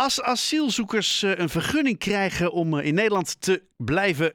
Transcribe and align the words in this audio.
Als 0.00 0.22
asielzoekers 0.22 1.22
een 1.22 1.48
vergunning 1.48 1.98
krijgen 1.98 2.52
om 2.52 2.78
in 2.78 2.94
Nederland 2.94 3.40
te 3.40 3.62
blijven 3.76 4.32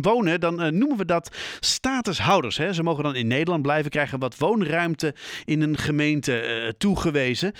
wonen, 0.00 0.40
dan 0.40 0.64
uh, 0.64 0.70
noemen 0.70 0.96
we 0.96 1.04
dat 1.04 1.36
statushouders. 1.60 2.56
Hè. 2.56 2.72
Ze 2.72 2.82
mogen 2.82 3.04
dan 3.04 3.14
in 3.14 3.26
Nederland 3.26 3.62
blijven, 3.62 3.90
krijgen 3.90 4.18
wat 4.18 4.38
woonruimte 4.38 5.14
in 5.44 5.62
een 5.62 5.76
gemeente 5.76 6.74
toegewezen. 6.78 7.52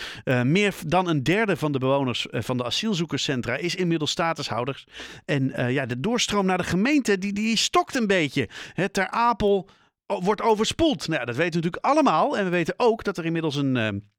Meer 0.45 0.75
dan 0.87 1.09
een 1.09 1.23
derde 1.23 1.57
van 1.57 1.73
de 1.73 1.79
bewoners 1.79 2.27
van 2.31 2.57
de 2.57 2.65
asielzoekerscentra 2.65 3.57
is 3.57 3.75
inmiddels 3.75 4.11
statushouders. 4.11 4.87
En 5.25 5.73
ja, 5.73 5.87
de 5.87 6.01
doorstroom 6.01 6.47
naar 6.47 6.59
de 6.59 6.65
gemeente, 6.65 7.19
die, 7.19 7.33
die 7.33 7.57
stokt 7.57 7.95
een 7.95 8.07
beetje. 8.07 8.49
Hè, 8.73 8.89
ter 8.89 9.09
Apel 9.09 9.69
wordt 10.07 10.43
overspoeld. 10.43 11.09
Nou, 11.09 11.25
dat 11.25 11.37
weten 11.37 11.61
we 11.61 11.67
natuurlijk 11.67 11.85
allemaal. 11.85 12.39
En 12.39 12.45
we 12.45 12.51
weten 12.51 12.75
ook 12.77 13.05
dat 13.05 13.19
er 13.19 13.25
inmiddels 13.25 13.57
een 13.57 14.11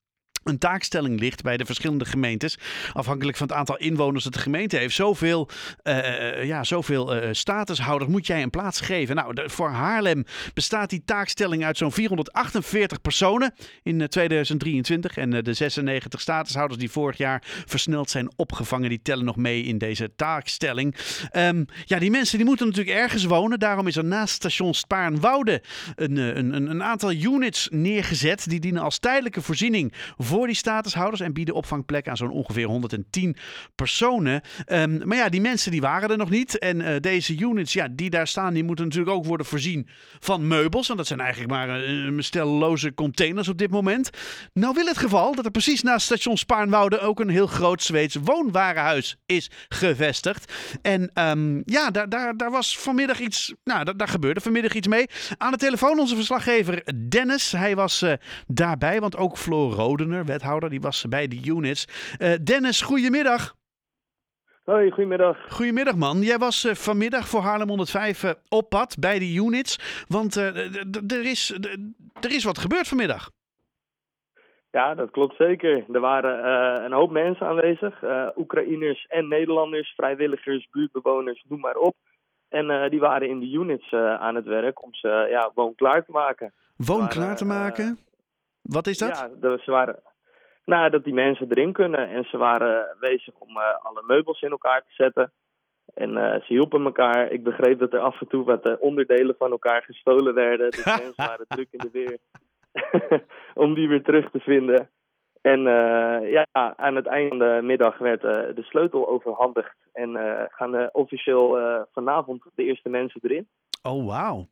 een 0.43 0.57
taakstelling 0.57 1.19
ligt 1.19 1.41
bij 1.41 1.57
de 1.57 1.65
verschillende 1.65 2.05
gemeentes. 2.05 2.57
Afhankelijk 2.93 3.37
van 3.37 3.47
het 3.47 3.55
aantal 3.55 3.77
inwoners 3.77 4.23
dat 4.23 4.33
de 4.33 4.39
gemeente 4.39 4.77
heeft. 4.77 4.95
Zoveel, 4.95 5.49
uh, 5.83 6.45
ja, 6.45 6.63
zoveel 6.63 7.15
uh, 7.15 7.29
statushouders 7.31 8.11
moet 8.11 8.27
jij 8.27 8.41
een 8.41 8.49
plaats 8.49 8.81
geven. 8.81 9.15
Nou, 9.15 9.49
voor 9.49 9.69
Haarlem 9.69 10.25
bestaat 10.53 10.89
die 10.89 11.01
taakstelling 11.05 11.65
uit 11.65 11.77
zo'n 11.77 11.91
448 11.91 13.01
personen 13.01 13.53
in 13.83 14.07
2023. 14.07 15.17
En 15.17 15.29
de 15.29 15.53
96 15.53 16.21
statushouders 16.21 16.79
die 16.79 16.91
vorig 16.91 17.17
jaar 17.17 17.43
versneld 17.65 18.09
zijn 18.09 18.31
opgevangen, 18.35 18.89
die 18.89 19.01
tellen 19.01 19.25
nog 19.25 19.35
mee 19.35 19.63
in 19.63 19.77
deze 19.77 20.11
taakstelling. 20.15 20.95
Um, 21.31 21.65
ja, 21.85 21.99
die 21.99 22.11
mensen 22.11 22.37
die 22.37 22.45
moeten 22.45 22.67
natuurlijk 22.67 22.97
ergens 22.97 23.25
wonen. 23.25 23.59
Daarom 23.59 23.87
is 23.87 23.95
er 23.95 24.05
naast 24.05 24.33
station 24.33 24.73
Spaarnwoude 24.73 25.61
een, 25.95 26.17
een, 26.17 26.69
een, 26.69 26.83
aantal 26.83 27.11
units 27.11 27.67
neergezet. 27.71 28.49
Die 28.49 28.59
dienen 28.59 28.81
als 28.81 28.99
tijdelijke 28.99 29.41
voorziening 29.41 29.93
voor 30.17 30.28
die 30.29 30.55
statushouders 30.55 31.21
en 31.21 31.33
bieden 31.33 31.55
opvangplek 31.55 32.07
aan 32.07 32.17
zo'n 32.17 32.31
ongeveer 32.31 32.67
110 32.67 33.35
personen. 33.75 34.41
Um, 34.67 35.01
maar 35.07 35.17
ja, 35.17 35.29
die 35.29 35.41
mensen 35.41 35.71
die 35.71 35.81
waren 35.81 36.09
er 36.09 36.17
nog 36.17 36.29
niet. 36.29 36.57
En 36.57 36.79
uh, 36.79 36.95
deze 36.99 37.37
units 37.39 37.73
ja, 37.73 37.87
die 37.91 38.09
daar 38.09 38.27
staan, 38.27 38.53
die 38.53 38.63
moeten 38.63 38.85
natuurlijk 38.85 39.15
ook 39.15 39.25
worden 39.25 39.45
voorzien 39.45 39.87
van 40.19 40.47
meubels. 40.47 40.89
En 40.89 40.97
dat 40.97 41.07
zijn 41.07 41.19
eigenlijk 41.19 41.51
maar 41.51 41.69
een 41.69 42.13
uh, 42.13 42.21
stelleloze 42.21 42.93
containers 42.93 43.47
op 43.47 43.57
dit 43.57 43.71
moment. 43.71 44.09
Nou 44.53 44.73
wil 44.73 44.85
het 44.85 44.97
geval 44.97 45.35
dat 45.35 45.45
er 45.45 45.51
precies 45.51 45.81
naast 45.81 46.05
station 46.05 46.37
Spaarnwoude 46.37 46.99
ook 46.99 47.19
een 47.19 47.29
heel 47.29 47.47
groot 47.47 47.83
Zweeds 47.83 48.15
woonwarenhuis 48.15 49.17
is 49.25 49.49
gevestigd. 49.69 50.53
En 50.81 51.11
um, 51.13 51.61
ja, 51.65 51.91
daar, 51.91 52.09
daar, 52.09 52.37
daar 52.37 52.51
was 52.51 52.79
vanmiddag 52.79 53.19
iets, 53.19 53.53
nou, 53.63 53.83
daar, 53.83 53.97
daar, 53.97 54.07
gebeurde 54.07 54.41
vanmiddag 54.41 54.73
iets 54.73 54.87
mee. 54.87 55.07
Aan 55.37 55.51
de 55.51 55.57
telefoon 55.57 55.99
onze 55.99 56.15
verslaggever 56.15 56.83
Dennis. 57.09 57.51
Hij 57.51 57.75
was 57.75 58.03
uh, 58.03 58.13
daarbij, 58.47 58.99
want 58.99 59.17
ook 59.17 59.37
Floor 59.37 59.73
Rodener 59.73 60.18
wethouder, 60.25 60.69
die 60.69 60.81
was 60.81 61.05
bij 61.09 61.27
de 61.27 61.41
units. 61.45 61.87
Uh, 62.19 62.33
Dennis, 62.43 62.81
goedemiddag. 62.81 63.55
Hoi, 64.63 64.91
goedemiddag. 64.91 65.37
Goedemiddag 65.49 65.95
man. 65.95 66.21
Jij 66.21 66.37
was 66.37 66.65
uh, 66.65 66.73
vanmiddag 66.73 67.27
voor 67.27 67.41
Haarlem 67.41 67.67
105 67.67 68.23
uh, 68.23 68.31
op 68.49 68.69
pad 68.69 68.99
bij 68.99 69.19
de 69.19 69.33
units. 69.33 70.05
Want 70.07 70.35
er 71.07 71.25
is, 71.25 71.59
er 72.21 72.31
is 72.31 72.43
wat 72.43 72.57
gebeurd 72.57 72.87
vanmiddag. 72.87 73.29
Ja, 74.71 74.95
dat 74.95 75.11
klopt 75.11 75.35
zeker. 75.35 75.83
Er 75.93 75.99
waren 75.99 76.45
een 76.85 76.91
hoop 76.91 77.11
mensen 77.11 77.47
aanwezig. 77.47 78.03
Oekraïners 78.35 79.05
en 79.07 79.27
Nederlanders, 79.27 79.93
vrijwilligers, 79.95 80.67
buurtbewoners, 80.71 81.45
noem 81.47 81.59
maar 81.59 81.75
op. 81.75 81.95
En 82.49 82.89
die 82.89 82.99
waren 82.99 83.29
in 83.29 83.39
de 83.39 83.51
units 83.51 83.93
aan 83.93 84.35
het 84.35 84.45
werk 84.45 84.83
om 84.83 84.93
ze 84.93 85.27
ja, 85.29 85.51
woonklaar 85.53 86.05
te 86.05 86.11
maken. 86.11 86.53
Woonklaar 86.75 87.35
te 87.35 87.45
maken? 87.45 87.97
Wat 88.69 88.87
is 88.87 88.97
dat? 88.97 89.29
Ja, 89.41 89.57
ze 89.57 89.71
waren, 89.71 89.99
nou, 90.65 90.89
dat 90.89 91.03
die 91.03 91.13
mensen 91.13 91.47
erin 91.49 91.73
kunnen. 91.73 92.09
En 92.09 92.23
ze 92.23 92.37
waren 92.37 92.95
bezig 92.99 93.33
om 93.37 93.57
uh, 93.57 93.63
alle 93.81 94.03
meubels 94.07 94.41
in 94.41 94.51
elkaar 94.51 94.81
te 94.81 94.93
zetten. 94.93 95.31
En 95.93 96.09
uh, 96.09 96.33
ze 96.33 96.45
hielpen 96.47 96.83
elkaar. 96.85 97.31
Ik 97.31 97.43
begreep 97.43 97.79
dat 97.79 97.93
er 97.93 97.99
af 97.99 98.21
en 98.21 98.27
toe 98.27 98.43
wat 98.43 98.65
uh, 98.65 98.73
onderdelen 98.79 99.35
van 99.37 99.51
elkaar 99.51 99.81
gestolen 99.81 100.33
werden. 100.33 100.71
Dus 100.71 100.85
mensen 101.03 101.13
waren 101.15 101.45
druk 101.47 101.67
in 101.71 101.79
de 101.79 101.89
weer 101.91 102.17
om 103.63 103.73
die 103.73 103.87
weer 103.87 104.03
terug 104.03 104.31
te 104.31 104.39
vinden. 104.39 104.89
En 105.41 105.61
ja, 106.29 106.45
aan 106.75 106.95
het 106.95 107.05
einde 107.05 107.29
van 107.29 107.39
de 107.39 107.59
middag 107.63 107.97
werd 107.97 108.21
de 108.21 108.63
sleutel 108.63 109.09
overhandigd. 109.09 109.75
En 109.93 110.17
gaan 110.51 110.89
officieel 110.91 111.57
vanavond 111.93 112.43
de 112.55 112.63
eerste 112.63 112.89
mensen 112.89 113.19
erin. 113.23 113.47
Oh, 113.83 114.07
wauw. 114.07 114.47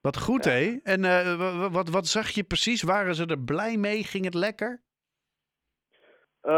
Wat 0.00 0.18
goed, 0.18 0.44
ja. 0.44 0.50
hé? 0.50 0.78
En 0.82 1.04
uh, 1.04 1.72
wat, 1.72 1.88
wat 1.88 2.06
zag 2.06 2.28
je 2.28 2.44
precies? 2.44 2.82
Waren 2.82 3.14
ze 3.14 3.26
er 3.26 3.38
blij 3.38 3.76
mee? 3.76 4.04
Ging 4.04 4.24
het 4.24 4.34
lekker? 4.34 4.80
Uh, 6.42 6.52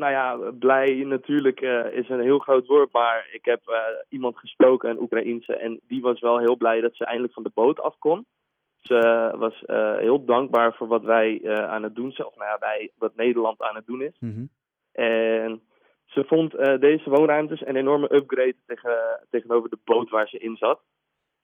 nou 0.00 0.10
ja, 0.10 0.36
blij 0.58 0.94
natuurlijk 0.94 1.60
uh, 1.60 1.92
is 1.92 2.08
een 2.08 2.20
heel 2.20 2.38
groot 2.38 2.66
woord, 2.66 2.92
maar 2.92 3.28
ik 3.32 3.44
heb 3.44 3.60
iemand 4.08 4.38
gesproken, 4.38 4.90
een 4.90 5.00
Oekraïense, 5.00 5.56
en 5.56 5.80
die 5.88 6.00
was 6.00 6.20
wel 6.20 6.38
heel 6.38 6.56
blij 6.56 6.80
dat 6.80 6.96
ze 6.96 7.04
eindelijk 7.04 7.34
van 7.34 7.42
de 7.42 7.50
boot 7.54 7.80
af 7.80 7.98
kon. 7.98 8.26
Ze 8.80 9.32
was 9.36 9.62
heel 10.00 10.24
dankbaar 10.24 10.74
voor 10.74 10.86
wat 10.86 11.02
wij 11.02 11.56
aan 11.66 11.82
het 11.82 11.94
doen 11.94 12.12
zijn, 12.12 12.28
of 12.28 12.36
nou 12.36 12.48
ja, 12.48 12.56
wij, 12.58 12.90
wat 12.98 13.16
Nederland 13.16 13.62
aan 13.62 13.74
het 13.74 13.86
doen 13.86 14.02
is. 14.02 14.16
Mm 14.18 14.32
-hmm. 14.32 14.48
En 14.92 15.62
ze 16.04 16.24
vond 16.24 16.50
deze 16.80 17.10
woonruimtes 17.10 17.66
een 17.66 17.76
enorme 17.76 18.14
upgrade 18.14 18.56
tegen, 18.66 19.26
tegenover 19.30 19.70
de 19.70 19.78
boot 19.84 20.10
waar 20.10 20.28
ze 20.28 20.38
in 20.38 20.56
zat 20.56 20.80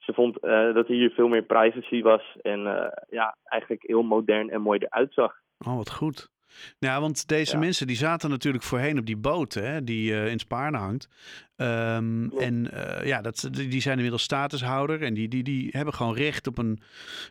ze 0.00 0.12
vond 0.12 0.44
uh, 0.44 0.74
dat 0.74 0.86
hier 0.86 1.10
veel 1.10 1.28
meer 1.28 1.42
privacy 1.42 2.02
was 2.02 2.36
en 2.42 2.60
uh, 2.60 2.86
ja, 3.08 3.36
eigenlijk 3.44 3.82
heel 3.82 4.02
modern 4.02 4.50
en 4.50 4.60
mooi 4.60 4.78
eruit 4.78 5.12
zag. 5.14 5.34
Oh, 5.58 5.76
wat 5.76 5.90
goed. 5.90 6.30
Ja, 6.78 7.00
want 7.00 7.28
deze 7.28 7.52
ja. 7.52 7.58
mensen 7.58 7.86
die 7.86 7.96
zaten 7.96 8.30
natuurlijk 8.30 8.64
voorheen 8.64 8.98
op 8.98 9.06
die 9.06 9.16
boot 9.16 9.54
hè, 9.54 9.84
die 9.84 10.10
uh, 10.10 10.30
in 10.30 10.38
Spaarne 10.38 10.78
hangt. 10.78 11.08
Um, 11.56 12.32
en 12.38 12.70
ja, 13.04 13.20
dat, 13.20 13.48
die 13.52 13.80
zijn 13.80 13.94
inmiddels 13.94 14.22
statushouder 14.22 15.02
en 15.02 15.14
die, 15.14 15.28
die, 15.28 15.42
die 15.42 15.68
hebben 15.70 15.94
gewoon 15.94 16.14
recht 16.14 16.46
op 16.46 16.58
een, 16.58 16.80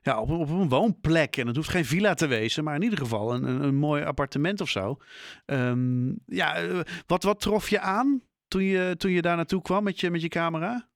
ja, 0.01 0.21
op, 0.21 0.29
een, 0.29 0.37
op 0.37 0.49
een 0.49 0.69
woonplek. 0.69 1.37
En 1.37 1.47
het 1.47 1.55
hoeft 1.55 1.69
geen 1.69 1.85
villa 1.85 2.13
te 2.13 2.27
wezen, 2.27 2.63
maar 2.63 2.75
in 2.75 2.81
ieder 2.81 2.99
geval 2.99 3.33
een, 3.33 3.43
een, 3.43 3.63
een 3.63 3.75
mooi 3.75 4.03
appartement 4.03 4.61
of 4.61 4.69
zo. 4.69 4.97
Um, 5.45 6.19
ja, 6.25 6.83
wat, 7.07 7.23
wat 7.23 7.39
trof 7.39 7.69
je 7.69 7.79
aan 7.79 8.21
toen 8.47 8.63
je, 8.63 8.95
toen 8.97 9.11
je 9.11 9.21
daar 9.21 9.35
naartoe 9.35 9.61
kwam 9.61 9.83
met 9.83 9.99
je, 9.99 10.11
met 10.11 10.21
je 10.21 10.27
camera? 10.27 10.88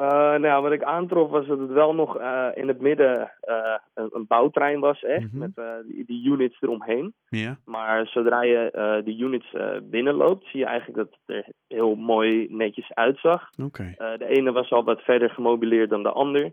Uh, 0.00 0.34
nou, 0.34 0.62
wat 0.62 0.72
ik 0.72 0.82
aantrof 0.82 1.30
was 1.30 1.46
dat 1.46 1.58
het 1.58 1.70
wel 1.70 1.94
nog 1.94 2.18
uh, 2.20 2.48
in 2.54 2.68
het 2.68 2.80
midden 2.80 3.30
uh, 3.48 3.76
een, 3.94 4.08
een, 4.12 4.26
bouwtrein 4.26 4.80
was, 4.80 5.02
echt, 5.02 5.22
mm 5.22 5.28
-hmm. 5.30 5.38
met 5.38 5.84
die, 5.86 6.04
die, 6.04 6.30
units 6.30 6.60
eromheen. 6.60 7.14
Yeah. 7.28 7.54
Maar 7.64 8.06
zodra 8.06 8.42
je 8.42 9.00
die 9.04 9.18
units 9.18 9.56
binnenloopt, 9.82 10.46
zie 10.46 10.60
je 10.60 10.66
eigenlijk 10.66 10.98
dat 10.98 11.18
het 11.24 11.36
er 11.36 11.52
heel 11.68 11.94
mooi 11.94 12.46
netjes 12.50 12.94
uitzag. 12.94 13.50
Okay. 13.62 13.94
de 13.96 14.26
ene 14.26 14.52
was 14.52 14.70
al 14.70 14.84
wat 14.84 15.00
verder 15.00 15.30
gemobileerd 15.30 15.90
dan 15.90 16.02
de 16.02 16.12
ander. 16.12 16.52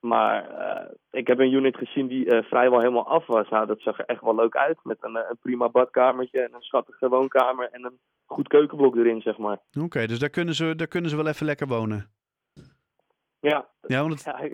Maar 0.00 0.46
ik 1.10 1.26
heb 1.26 1.38
een 1.38 1.52
unit 1.52 1.76
gezien 1.76 2.06
die 2.06 2.42
vrijwel 2.42 2.78
helemaal 2.78 3.08
af 3.08 3.26
was. 3.26 3.48
Nou, 3.48 3.66
dat 3.66 3.80
zag 3.80 3.98
er 3.98 4.04
echt 4.04 4.22
wel 4.22 4.34
leuk 4.34 4.56
uit. 4.56 4.78
Met 4.82 4.98
een, 5.00 5.16
een 5.16 5.38
prima 5.40 5.68
badkamertje 5.68 6.40
en 6.40 6.54
een 6.54 6.62
schattige 6.62 7.08
woonkamer 7.08 7.68
en 7.72 7.84
een 7.84 7.98
goed 8.26 8.48
keukenblok 8.48 8.96
erin, 8.96 9.20
zeg 9.20 9.38
maar. 9.38 9.58
Oké, 9.70 9.84
okay, 9.84 10.06
dus 10.06 10.18
daar 10.18 10.30
kunnen, 10.30 10.54
ze, 10.54 10.74
daar 10.76 10.86
kunnen 10.86 11.10
ze 11.10 11.16
wel 11.16 11.26
even 11.26 11.46
lekker 11.46 11.66
wonen. 11.66 12.10
Ja, 13.42 13.68
ja, 13.86 14.00
want 14.00 14.12
het... 14.12 14.22
ja 14.24 14.50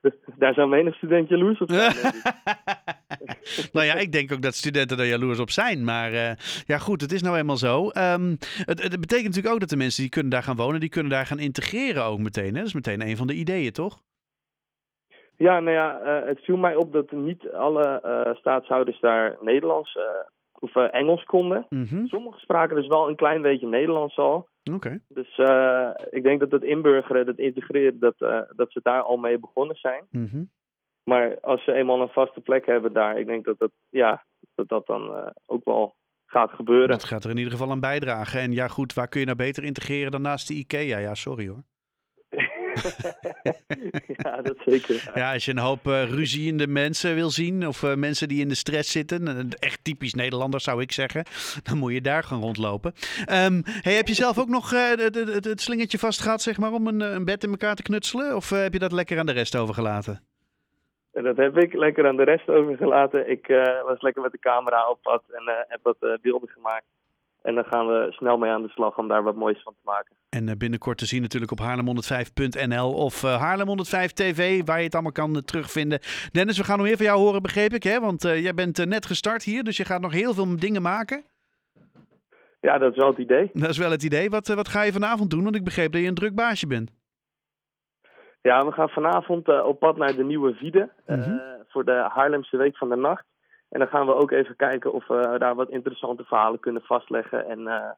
daar 0.38 0.54
zou 0.54 0.68
menig 0.68 0.94
student 0.94 1.28
jaloers 1.28 1.60
op 1.60 1.70
zijn. 1.70 1.94
nou 3.72 3.86
ja, 3.86 3.94
ik 3.94 4.12
denk 4.12 4.32
ook 4.32 4.42
dat 4.42 4.54
studenten 4.54 4.98
er 4.98 5.06
jaloers 5.06 5.38
op 5.38 5.50
zijn. 5.50 5.84
Maar 5.84 6.12
uh, 6.12 6.30
ja, 6.66 6.78
goed, 6.78 7.00
het 7.00 7.12
is 7.12 7.22
nou 7.22 7.36
eenmaal 7.36 7.56
zo. 7.56 7.82
Um, 7.84 8.36
het, 8.64 8.82
het, 8.82 9.00
betekent 9.00 9.26
natuurlijk 9.26 9.54
ook 9.54 9.60
dat 9.60 9.68
de 9.68 9.76
mensen 9.76 10.02
die 10.02 10.10
kunnen 10.10 10.30
daar 10.30 10.42
gaan 10.42 10.56
wonen, 10.56 10.80
die 10.80 10.88
kunnen 10.88 11.12
daar 11.12 11.26
gaan 11.26 11.38
integreren 11.38 12.04
ook 12.04 12.18
meteen. 12.18 12.52
Hè? 12.52 12.58
Dat 12.58 12.66
is 12.66 12.74
meteen 12.74 13.02
een 13.02 13.16
van 13.16 13.26
de 13.26 13.34
ideeën, 13.34 13.72
toch? 13.72 14.00
Ja, 15.36 15.60
nou 15.60 15.76
ja, 15.76 16.00
uh, 16.00 16.26
het 16.26 16.44
viel 16.44 16.56
mij 16.56 16.74
op 16.74 16.92
dat 16.92 17.10
niet 17.10 17.50
alle 17.50 18.02
uh, 18.04 18.34
staatshouders 18.34 19.00
daar 19.00 19.36
Nederlands 19.40 19.98
of 20.52 20.76
Engels 20.76 21.24
konden. 21.24 21.66
Mm 21.68 21.84
-hmm. 21.84 22.06
Sommigen 22.06 22.40
spraken 22.40 22.76
dus 22.76 22.86
wel 22.86 23.08
een 23.08 23.16
klein 23.16 23.42
beetje 23.42 23.66
Nederlands 23.66 24.16
al. 24.16 24.48
Oké. 24.64 24.74
Okay. 24.74 25.00
Dus 25.08 25.38
uh, 25.38 25.90
ik 26.10 26.22
denk 26.22 26.40
dat 26.40 26.50
het 26.50 26.62
inburgeren, 26.62 27.26
dat 27.26 27.38
integreren, 27.38 27.98
dat, 27.98 28.14
uh, 28.18 28.40
dat 28.56 28.72
ze 28.72 28.80
daar 28.82 29.02
al 29.02 29.16
mee 29.16 29.38
begonnen 29.38 29.76
zijn. 29.76 30.04
Mm 30.10 30.28
-hmm. 30.30 30.50
Maar 31.04 31.40
als 31.40 31.64
ze 31.64 31.72
eenmaal 31.72 32.00
een 32.00 32.08
vaste 32.08 32.40
plek 32.40 32.66
hebben 32.66 32.92
daar, 32.92 33.18
ik 33.18 33.26
denk 33.26 33.44
dat 33.44 33.58
dat, 33.58 33.70
ja, 33.88 34.24
dat, 34.54 34.68
dat 34.68 34.86
dan 34.86 35.02
uh, 35.02 35.26
ook 35.46 35.64
wel 35.64 35.94
gaat 36.26 36.50
gebeuren. 36.50 36.88
Dat 36.88 37.04
gaat 37.04 37.24
er 37.24 37.30
in 37.30 37.36
ieder 37.36 37.52
geval 37.52 37.70
aan 37.70 37.80
bijdragen. 37.80 38.40
En 38.40 38.52
ja, 38.52 38.68
goed, 38.68 38.94
waar 38.94 39.08
kun 39.08 39.20
je 39.20 39.26
nou 39.26 39.38
beter 39.38 39.64
integreren 39.64 40.10
dan 40.10 40.22
naast 40.22 40.48
de 40.48 40.54
IKEA? 40.54 40.98
Ja, 40.98 41.14
sorry 41.14 41.48
hoor. 41.48 41.62
ja, 44.24 44.42
dat 44.42 44.56
zeker. 44.64 45.10
Ja, 45.14 45.32
als 45.32 45.44
je 45.44 45.50
een 45.50 45.58
hoop 45.58 45.86
uh, 45.86 46.10
ruziende 46.10 46.66
mensen 46.66 47.14
wil 47.14 47.30
zien, 47.30 47.66
of 47.66 47.82
uh, 47.82 47.94
mensen 47.94 48.28
die 48.28 48.40
in 48.40 48.48
de 48.48 48.54
stress 48.54 48.92
zitten, 48.92 49.48
echt 49.58 49.84
typisch 49.84 50.14
Nederlanders 50.14 50.64
zou 50.64 50.82
ik 50.82 50.92
zeggen, 50.92 51.24
dan 51.68 51.78
moet 51.78 51.92
je 51.92 52.00
daar 52.00 52.22
gaan 52.22 52.40
rondlopen. 52.40 52.92
Um, 53.32 53.62
hey, 53.64 53.94
heb 53.94 54.08
je 54.08 54.14
zelf 54.14 54.38
ook 54.38 54.48
nog 54.48 54.72
uh, 54.72 54.90
het, 54.90 55.60
slingertje 55.60 55.98
vastgehad, 55.98 56.42
zeg 56.42 56.58
maar, 56.58 56.72
om 56.72 56.86
een, 56.86 57.00
een 57.00 57.24
bed 57.24 57.44
in 57.44 57.50
elkaar 57.50 57.74
te 57.74 57.82
knutselen? 57.82 58.36
Of 58.36 58.50
heb 58.50 58.72
je 58.72 58.78
dat 58.78 58.92
lekker 58.92 59.18
aan 59.18 59.26
de 59.26 59.32
rest 59.32 59.56
overgelaten? 59.56 60.20
Dat 61.12 61.36
heb 61.36 61.56
ik 61.56 61.72
lekker 61.72 62.06
aan 62.06 62.16
de 62.16 62.24
rest 62.24 62.48
overgelaten. 62.48 63.30
Ik 63.30 63.46
was 63.84 64.02
lekker 64.02 64.22
met 64.22 64.32
de 64.32 64.38
camera 64.38 64.88
op 64.88 65.02
pad 65.02 65.22
en 65.30 65.42
heb 65.68 65.80
wat 65.82 66.18
beelden 66.22 66.48
gemaakt. 66.48 66.84
En 67.42 67.54
dan 67.54 67.64
gaan 67.64 67.86
we 67.86 68.06
snel 68.10 68.38
mee 68.38 68.50
aan 68.50 68.62
de 68.62 68.68
slag 68.68 68.98
om 68.98 69.08
daar 69.08 69.22
wat 69.22 69.34
moois 69.34 69.62
van 69.62 69.72
te 69.72 69.80
maken. 69.84 70.16
En 70.28 70.48
eh, 70.48 70.56
binnenkort 70.56 70.98
te 70.98 71.06
zien 71.06 71.22
natuurlijk 71.22 71.52
op 71.52 71.60
haarlem105.nl 71.60 72.92
of 72.92 73.22
uh, 73.22 73.42
Haarlem105 73.42 74.12
TV, 74.12 74.64
waar 74.64 74.78
je 74.78 74.84
het 74.84 74.94
allemaal 74.94 75.12
kan 75.12 75.30
uh, 75.30 75.36
terugvinden. 75.36 75.98
Dennis, 76.32 76.58
we 76.58 76.64
gaan 76.64 76.76
nog 76.76 76.86
meer 76.86 76.96
van 76.96 77.06
jou 77.06 77.18
horen, 77.18 77.42
begreep 77.42 77.72
ik, 77.72 77.82
hè? 77.82 78.00
Want 78.00 78.22
jij 78.22 78.54
bent 78.54 78.86
net 78.86 79.06
gestart 79.06 79.42
hier, 79.42 79.64
dus 79.64 79.76
je 79.76 79.84
gaat 79.84 80.00
nog 80.00 80.12
heel 80.12 80.34
veel 80.34 80.56
dingen 80.56 80.82
maken. 80.82 81.24
Ja, 82.60 82.78
dat 82.78 82.90
is 82.90 82.96
wel 82.96 83.08
het 83.08 83.18
idee. 83.18 83.50
Dat 83.62 83.68
is 83.68 83.78
wel 83.78 83.90
het 83.90 84.02
idee. 84.02 84.30
Wat, 84.30 84.48
wat 84.48 84.68
ga 84.68 84.82
je 84.82 84.92
vanavond 84.92 85.30
doen? 85.30 85.42
Want 85.42 85.56
ik 85.56 85.64
begreep 85.64 85.92
dat 85.92 86.00
je 86.00 86.06
een 86.06 86.14
druk 86.14 86.34
baasje 86.34 86.66
bent. 86.66 86.90
Ja, 88.42 88.66
we 88.66 88.72
gaan 88.72 88.88
vanavond 88.88 89.64
op 89.64 89.78
pad 89.78 89.96
naar 89.96 90.14
de 90.16 90.24
Nieuwe 90.24 90.54
Viede 90.54 90.90
mm 91.06 91.20
-hmm. 91.20 91.40
voor 91.68 91.84
de 91.84 92.08
Haarlemse 92.12 92.56
Week 92.56 92.76
van 92.76 92.88
de 92.88 92.96
Nacht. 92.96 93.24
En 93.70 93.78
dan 93.78 93.88
gaan 93.88 94.06
we 94.06 94.14
ook 94.14 94.30
even 94.30 94.56
kijken 94.56 94.92
of 94.92 95.06
we 95.06 95.36
daar 95.38 95.54
wat 95.54 95.70
interessante 95.70 96.24
verhalen 96.24 96.60
kunnen 96.60 96.82
vastleggen. 96.82 97.46
En 97.46 97.60
uh, 97.60 97.90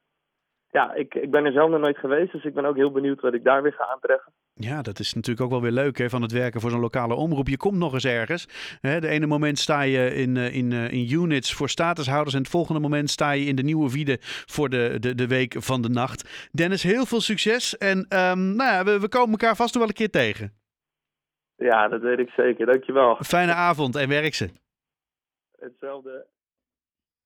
ja, 0.69 0.93
ik, 0.93 1.15
ik 1.15 1.31
ben 1.31 1.45
er 1.45 1.51
zelf 1.51 1.69
nog 1.69 1.79
nooit 1.79 1.97
geweest, 1.97 2.31
dus 2.31 2.43
ik 2.43 2.53
ben 2.53 2.65
ook 2.65 2.75
heel 2.75 2.91
benieuwd 2.91 3.21
wat 3.21 3.33
ik 3.33 3.43
daar 3.43 3.61
weer 3.61 3.73
ga 3.73 3.87
aantreffen. 3.87 4.33
Ja, 4.53 4.81
dat 4.81 4.99
is 4.99 5.13
natuurlijk 5.13 5.45
ook 5.45 5.51
wel 5.51 5.61
weer 5.61 5.83
leuk 5.83 5.97
hè, 5.97 6.09
van 6.09 6.21
het 6.21 6.31
werken 6.31 6.61
voor 6.61 6.69
zo'n 6.69 6.79
lokale 6.79 7.13
omroep. 7.13 7.47
Je 7.47 7.57
komt 7.57 7.77
nog 7.77 7.93
eens 7.93 8.05
ergens. 8.05 8.77
Hè, 8.81 8.99
de 8.99 9.07
ene 9.07 9.25
moment 9.25 9.59
sta 9.59 9.81
je 9.81 10.13
in, 10.15 10.37
in, 10.37 10.71
in 10.71 11.11
units 11.11 11.53
voor 11.53 11.69
statushouders 11.69 12.35
en 12.35 12.41
het 12.41 12.49
volgende 12.49 12.81
moment 12.81 13.09
sta 13.09 13.31
je 13.31 13.45
in 13.45 13.55
de 13.55 13.63
nieuwe 13.63 13.91
Wiede 13.91 14.17
voor 14.21 14.69
de, 14.69 14.97
de, 14.99 15.15
de 15.15 15.27
week 15.27 15.55
van 15.57 15.81
de 15.81 15.89
nacht. 15.89 16.49
Dennis, 16.51 16.83
heel 16.83 17.05
veel 17.05 17.21
succes 17.21 17.77
en 17.77 17.97
um, 17.97 18.55
nou 18.55 18.71
ja, 18.71 18.83
we, 18.83 18.99
we 18.99 19.09
komen 19.09 19.31
elkaar 19.31 19.55
vast 19.55 19.73
nog 19.73 19.83
wel 19.83 19.87
een 19.87 20.07
keer 20.07 20.09
tegen. 20.09 20.53
Ja, 21.55 21.87
dat 21.87 22.01
weet 22.01 22.19
ik 22.19 22.29
zeker. 22.29 22.65
Dankjewel. 22.65 23.17
Fijne 23.19 23.53
avond 23.53 23.95
en 23.95 24.09
werk 24.09 24.33
ze. 24.33 24.49
Hetzelfde. 25.63 26.27